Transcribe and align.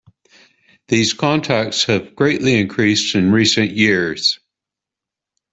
These 0.87 1.13
contacts 1.13 1.83
have 1.83 2.15
greatly 2.15 2.55
increased 2.59 3.13
in 3.13 3.31
recent 3.31 3.69
years. 3.69 4.39